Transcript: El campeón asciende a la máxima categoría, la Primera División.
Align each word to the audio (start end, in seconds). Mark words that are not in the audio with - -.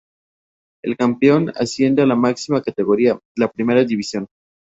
El 0.83 0.97
campeón 0.97 1.51
asciende 1.55 2.01
a 2.01 2.07
la 2.07 2.15
máxima 2.15 2.63
categoría, 2.63 3.19
la 3.37 3.51
Primera 3.51 3.83
División. 3.83 4.25